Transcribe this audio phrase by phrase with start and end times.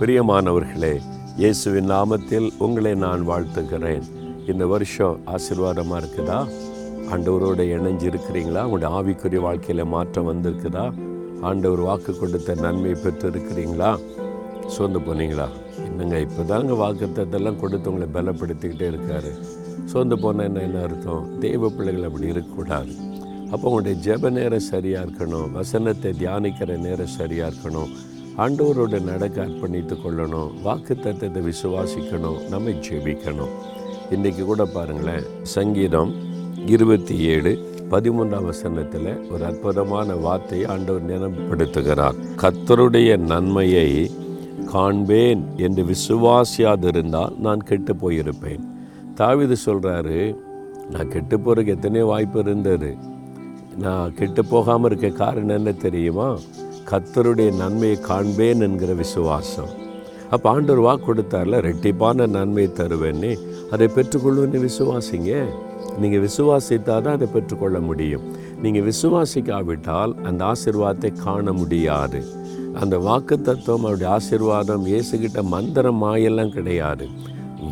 [0.00, 1.00] பிரியமானவர்களே
[1.36, 4.02] இயேசுவின் நாமத்தில் உங்களை நான் வாழ்த்துகிறேன்.
[4.46, 6.38] இந்த வருஷம் ஆசீர்வாதமாக இருக்குதா?
[7.12, 10.92] ஆண்டவரோடு இணைஞ்சு இருக்கிறீங்களா உங்களுடைய ஆவிக்குரிய வாழ்க்கையில் மாற்றம் வந்திருக்குதா?
[11.40, 13.98] ஆண்டவர் வாக்கு கொடுத்த நன்மை பெற்று இருக்கிறீங்களா
[14.66, 15.48] சோர்ந்து போனீங்களா?
[15.86, 19.32] என்னங்க இப்போ தாங்க வாக்குத்தத்தெல்லாம் கொடுத்து உங்களை பலப்படுத்திக்கிட்டே இருக்காரு.
[19.84, 21.38] சோர்ந்து போனால் என்ன என்ன அர்த்தம்?
[21.38, 22.92] தெய்வ பிள்ளைகள் அப்படி இருக்கக்கூடாது.
[23.50, 25.50] அப்போ உங்களுடைய ஜெப நேரம் சரியாக இருக்கணும்.
[25.52, 27.88] வசனத்தை தியானிக்கிற நேரம் சரியாக இருக்கணும்.
[28.44, 33.54] ஆண்டவரோட நடக்க அர்ப்பணித்து கொள்ளணும் வாக்கு தத்துவத்தை விசுவாசிக்கணும் நம்ம ஜெபிக்கணும்.
[34.14, 36.10] இன்றைக்கி கூட பாருங்களேன் சங்கீதம்
[36.74, 37.52] இருபத்தி ஏழு
[37.92, 43.88] பதிமூன்றாம் வசனத்தில் ஒரு அற்புதமான வார்த்தையை ஆண்டவர் நினைப்படுத்துகிறார் கத்தருடைய நன்மையை
[44.72, 48.62] காண்பேன் என்று விசுவாசியாதிருந்தால் நான் கெட்டு போயிருப்பேன்.
[49.20, 50.20] தாவிது சொல்கிறாரு
[50.92, 52.92] நான் கெட்டு போகிறதுக்கு எத்தனையோ வாய்ப்பு இருந்தது.
[53.84, 56.28] நான் கெட்டு போகாமல் இருக்க காரணம் என்ன தெரியுமா?
[56.90, 59.70] கத்தருடைய நன்மையை காண்பேன் என்கிற விசுவாசம்.
[60.34, 63.30] அப்போ ஆண்டவர் வாக்கு கொடுத்தார்ல ரெட்டிப்பான நன்மையை தருவேன்னு.
[63.74, 65.32] அதை பெற்றுக்கொள்ளுன்னு விசுவாசிங்க.
[66.02, 68.24] நீங்கள் விசுவாசித்தால் தான் அதை பெற்றுக்கொள்ள முடியும்.
[68.62, 72.20] நீங்கள் விசுவாசிக்காவிட்டால் அந்த ஆசிர்வாதத்தை காண முடியாது.
[72.82, 77.06] அந்த வாக்கு தத்துவம் அவருடைய ஆசிர்வாதம் இயேசுகிட்ட மந்திரம் மாயெல்லாம் கிடையாது.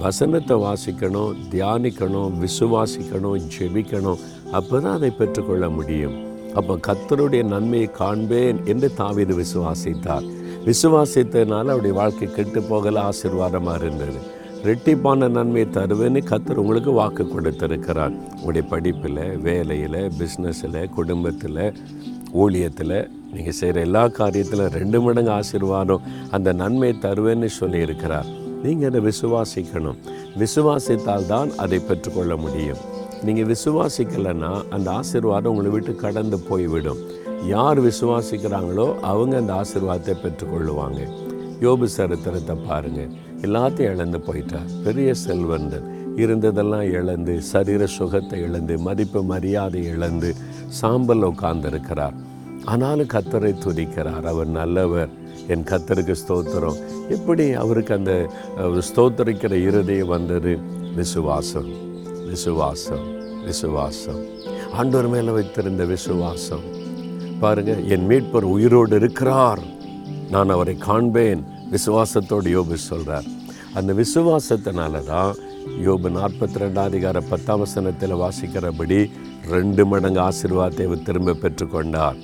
[0.04, 4.22] வசனத்தை வாசிக்கணும் தியானிக்கணும் விசுவாசிக்கணும் ஜெபிக்கணும்
[4.58, 6.16] அப்போ தான் அதை பெற்றுக்கொள்ள முடியும்.
[6.54, 10.26] அப்போ கத்தருடைய நன்மையை காண்பேன் என்று தாவீது விசுவாசித்தார்.
[10.68, 14.20] விசுவாசித்ததுனால அவருடைய வாழ்க்கை கெட்டு போகல ஆசீர்வாதமாக இருந்தது.
[14.68, 18.14] ரெட்டிப்பான நன்மையை தருவேன்னு கத்தர் உங்களுக்கு வாக்கு கொடுத்திருக்கிறார்.
[18.36, 21.64] உங்களுடைய படிப்பில் வேலையில் பிஸ்னஸில் குடும்பத்தில்
[22.42, 22.96] ஊழியத்தில்
[23.34, 28.30] நீங்கள் செய்கிற எல்லா காரியத்திலும் ரெண்டு மடங்கு ஆசீர்வாதம் அந்த நன்மையை தருவேன்னு சொல்லியிருக்கிறார்.
[28.62, 30.00] நீங்கள் அதை விசுவாசிக்கணும்.
[30.42, 32.82] விசுவாசித்தால் தான் அதை பெற்றுக்கொள்ள முடியும்.
[33.24, 37.00] நீங்கள் விசுவாசிக்கலைன்னா அந்த ஆசீர்வாதம் உங்களை விட்டு கடந்து போய்விடும்.
[37.46, 41.00] யார் விசுவாசிக்கிறாங்களோ அவங்க அந்த ஆசீர்வாதத்தை பெற்றுக்கொள்ளுவாங்க.
[41.60, 44.84] யோபு சரித்திரத்தை பாருங்கள் எல்லாத்தையும் இழந்து போயிட்டார்.
[44.84, 50.34] பெரிய செல்வந்தன் இருந்ததெல்லாம் இழந்து சரீர சுகத்தை இழந்து மதிப்பு மரியாதை இழந்து
[50.68, 52.16] சாம்பல் உட்கார்ந்திருக்கிறார்.
[52.64, 54.22] ஆனாலும் கத்தரை துதிக்கிறார்.
[54.24, 55.10] அவர் நல்லவர்.
[55.48, 56.78] என் கத்தருக்கு ஸ்தோத்திரம்.
[57.08, 58.12] எப்படி அவருக்கு அந்த
[58.56, 60.52] அஹ், ஸ்தோத்தரிக்கிற இருதயம் வந்தது?
[60.94, 61.68] விசுவாசம்.
[62.34, 63.04] விசுவாசம்
[63.48, 64.20] விசுவாசம்.
[64.78, 66.64] ஆண்டவர் மேலே வைத்திருந்த விசுவாசம்.
[67.42, 69.62] பாருங்கள் என் மீட்பர் உயிரோடு இருக்கிறார்.
[70.32, 71.42] நான் அவரை காண்பேன்.
[71.74, 73.28] விசுவாசத்தோடு யோபு சொல்கிறார்
[73.78, 75.32] அந்த விசுவாசத்தினால தான்
[75.86, 78.98] யோபு நாற்பத்தி ரெண்டாம் அதிகார பத்தாம் வசனத்தில் வாசிக்கிறபடி
[79.54, 82.18] ரெண்டு மடங்கு ஆசீர்வாதத்தை திரும்ப பெற்றுக்கொண்டார்.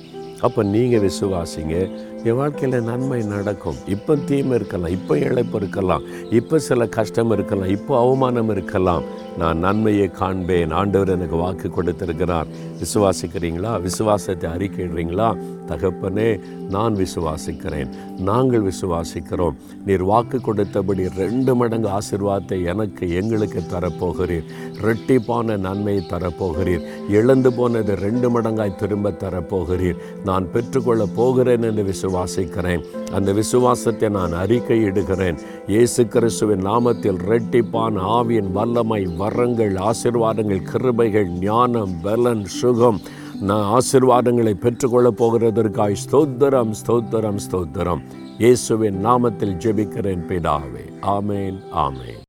[0.47, 1.75] அப்போ நீங்கள் விசுவாசிங்க
[2.23, 3.77] என் வாழ்க்கையில் நன்மை நடக்கும்.
[3.87, 9.03] இப்போ தீமை இருக்கலாம் இப்போ இழைப்பு இருக்கலாம் இப்போ சில கஷ்டம் இருக்கலாம் இப்போ அவமானம் இருக்கலாம்.
[9.37, 10.71] நான் நன்மையை காண்பேன்.
[10.71, 12.47] ஆண்டவர் எனக்கு வாக்கு கொடுத்திருக்கிறார்.
[12.81, 13.81] விசுவாசிக்கிறீங்களா?
[13.81, 15.29] விசுவாசத்தை அறிக்கையிடுறீங்களா?
[15.67, 16.39] தகப்பனே
[16.69, 17.89] நான் விசுவாசிக்கிறேன்.
[18.17, 19.57] நாங்கள் விசுவாசிக்கிறோம்.
[19.85, 24.43] நீர் வாக்கு கொடுத்தபடி ரெண்டு மடங்கு ஆசிர்வாதத்தை எனக்கு எங்களுக்கு தரப்போகிறீர்.
[24.81, 26.85] ரெட்டிப்பான நன்மையை தரப்போகிறீர்.
[27.09, 29.95] இழந்து போனதை ரெண்டு மடங்காய் திரும்ப தரப்போகிறீர்.
[30.25, 32.83] நான் பெற்றுக்கொள்ள போகிறேன் என்று விசுவாசிக்கிறேன்.
[33.13, 35.37] அந்த விசுவாசத்தை நான் அறிக்கையிடுகிறேன்.
[35.67, 42.99] இயேசு கிறிஸ்துவின் நாமத்தில் ரெட்டிப்பான ஆவியின் வல்லமை வரங்கள் ஆசிர்வாதங்கள் கிருபைகள் ஞானம் பலன் சுகம்.
[43.41, 48.03] நான் ஆசிர்வாதங்களை பெற்றுக்கொள்ளப் போகிறதற்காய் ஸ்தோத்திரம் ஸ்தோத்திரம் ஸ்தோத்திரம்.
[48.37, 50.85] இயேசுவின் நாமத்தில் ஜெபிக்கிறேன் பிதாவே.
[51.17, 52.21] ஆமேன் ஆமேன்.